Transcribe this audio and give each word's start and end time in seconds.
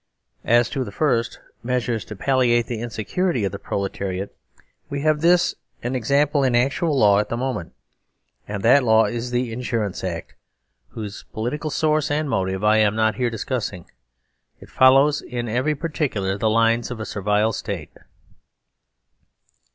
As 0.47 0.67
to 0.71 0.83
the 0.83 0.91
first: 0.91 1.39
Measures 1.61 2.03
to 2.05 2.15
palliate 2.15 2.65
the 2.65 2.79
insecurity 2.79 3.43
of 3.43 3.51
the 3.51 3.59
proletariat. 3.59 4.35
We 4.89 5.01
have 5.01 5.17
of 5.17 5.21
this 5.21 5.53
an 5.83 5.93
example 5.93 6.43
in 6.43 6.55
actual 6.55 6.97
law 6.97 7.19
at 7.19 7.29
this 7.29 7.37
moment. 7.37 7.73
And 8.47 8.63
that 8.63 8.83
law 8.83 9.07
the 9.11 9.53
Insurance 9.53 10.03
Act 10.03 10.33
(whose 10.89 11.25
political 11.33 11.69
source 11.69 12.09
and 12.09 12.27
motive 12.27 12.63
I 12.63 12.77
am 12.77 12.95
not 12.95 13.13
here 13.17 13.29
discussing) 13.29 13.91
follows 14.67 15.21
in 15.21 15.47
every 15.47 15.75
particular 15.75 16.35
the 16.35 16.49
lines 16.49 16.89
of 16.89 16.99
a 16.99 17.05
Servile 17.05 17.53
State. 17.53 17.91